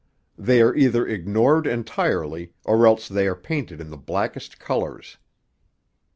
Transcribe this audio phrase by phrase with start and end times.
[0.35, 5.17] They are either ignored entirely or else they are painted in the blackest colours.